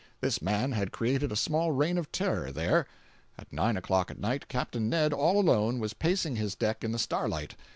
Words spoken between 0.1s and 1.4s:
This man had created a